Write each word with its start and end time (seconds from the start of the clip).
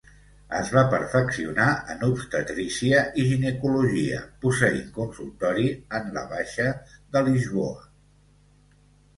Es 0.59 0.69
va 0.75 0.81
perfeccionar 0.93 1.65
en 1.95 1.99
obstetrícia 2.07 3.03
i 3.23 3.25
ginecologia 3.33 4.23
posseint 4.47 4.89
consultori 4.97 5.69
en 6.01 6.11
la 6.17 6.27
Baixa 6.35 6.69
de 7.17 7.25
Lisboa. 7.29 7.79